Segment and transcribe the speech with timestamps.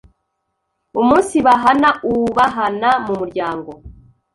[1.01, 3.71] Umunsibahana u b a h a n a Mu muryango,